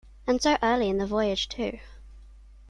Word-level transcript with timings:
And 0.25 0.41
so 0.41 0.57
early 0.63 0.89
in 0.89 0.97
the 0.97 1.05
voyage, 1.05 1.47
too. 1.47 1.77